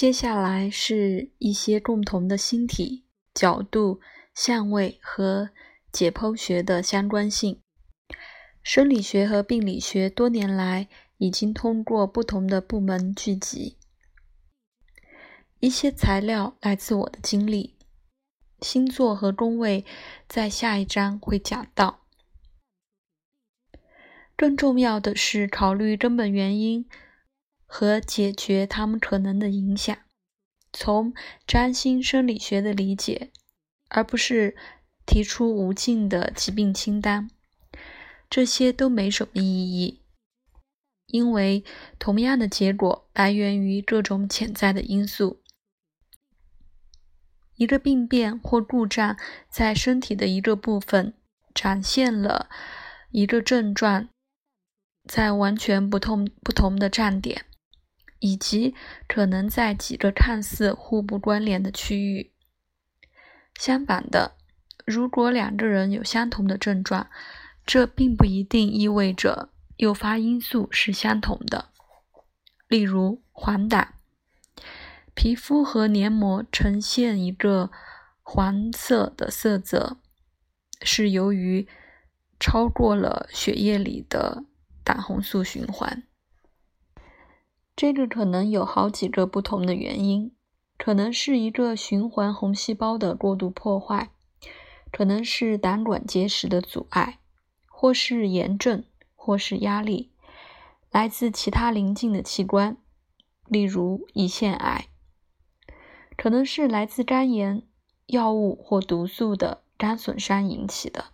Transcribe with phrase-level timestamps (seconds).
[0.00, 3.04] 接下来是一些共同的星体、
[3.34, 4.00] 角度、
[4.34, 5.50] 相位和
[5.92, 7.60] 解剖学的相关性。
[8.62, 13.76] 生理学和病理学多年来已经通过不同的部门聚集。
[15.58, 17.76] 一些材料来自我的经历。
[18.62, 19.84] 星座和宫位
[20.26, 22.06] 在下一章会讲到。
[24.34, 26.88] 更重要的是考虑根本原因。
[27.72, 29.96] 和解决他们可能的影响，
[30.72, 31.14] 从
[31.46, 33.30] 占星生理学的理解，
[33.88, 34.56] 而不是
[35.06, 37.30] 提出无尽的疾病清单，
[38.28, 40.02] 这些都没什么意义，
[41.06, 41.64] 因为
[42.00, 45.40] 同样的结果来源于各种潜在的因素。
[47.54, 49.16] 一个病变或故障
[49.48, 51.14] 在身体的一个部分
[51.54, 52.50] 展现了
[53.10, 54.08] 一个症状，
[55.08, 57.46] 在完全不同不同的站点。
[58.20, 58.74] 以及
[59.08, 62.32] 可能在几个看似互不关联的区域。
[63.58, 64.36] 相反的，
[64.86, 67.10] 如果两个人有相同的症状，
[67.66, 71.66] 这并不一定意味着诱发因素是相同的。
[72.68, 73.88] 例如，黄疸，
[75.14, 77.70] 皮肤和黏膜呈现一个
[78.22, 79.98] 黄色的色泽，
[80.82, 81.66] 是由于
[82.38, 84.44] 超过了血液里的
[84.82, 86.04] 胆红素循环。
[87.76, 90.32] 这个可能有好几个不同的原因，
[90.76, 94.10] 可能是一个循环红细胞的过度破坏，
[94.92, 97.18] 可能是胆管结石的阻碍，
[97.66, 100.10] 或是炎症，或是压力，
[100.90, 102.76] 来自其他邻近的器官，
[103.46, 104.88] 例如胰腺癌，
[106.16, 107.62] 可能是来自肝炎、
[108.06, 111.06] 药物或毒素的肝损伤引起的。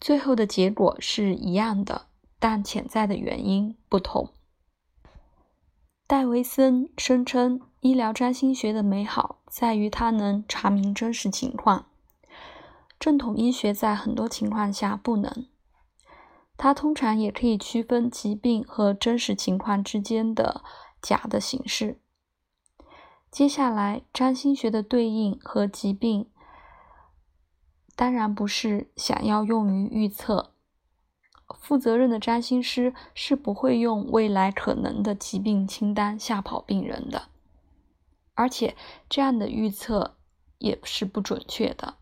[0.00, 2.06] 最后的结果是一样的，
[2.38, 4.32] 但潜在的原因不同。
[6.10, 11.86] 戴维森声称，医疗占星学的美好在于它能查明真实情况，
[12.98, 15.46] 正统医学在很多情况下不能。
[16.56, 20.64] 它通常也可以区分疾病和真实情况之间的
[21.00, 22.00] 假的形式。
[23.30, 26.28] 接下来，占星学的对应和疾病，
[27.94, 30.54] 当然不是想要用于预测。
[31.60, 37.28] 负责任的占星师是不会用未来可能的疾病清单吓跑病人的，
[38.34, 38.74] 而且
[39.08, 40.16] 这样的预测
[40.58, 41.94] 也是不准确的。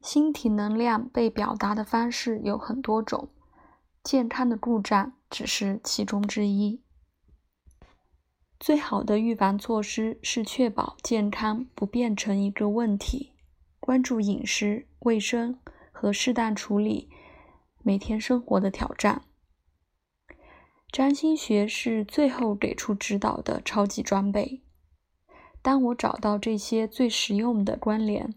[0.00, 3.28] 星体能量被表达的方式有很多种，
[4.02, 6.82] 健康的故障只是其中之一。
[8.58, 13.32] 最好的预防措施是确保健康不变成一个问题，
[13.80, 15.58] 关注饮食、卫生
[15.90, 17.08] 和适当处理。
[17.82, 19.22] 每天生活的挑战。
[20.90, 24.62] 占星学是最后给出指导的超级装备。
[25.62, 28.34] 当我找到这些最实用的关联，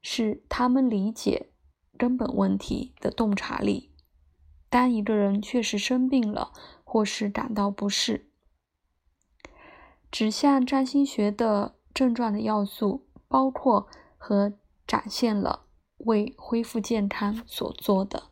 [0.00, 1.50] 是他们理解
[1.98, 3.90] 根本问题的洞察力。
[4.70, 6.52] 当一个人确实生病了，
[6.82, 8.28] 或是感到不适，
[10.10, 14.54] 指向占星学的症状的要素，包括和
[14.86, 15.66] 展现了
[15.98, 18.30] 为恢复健康所做的。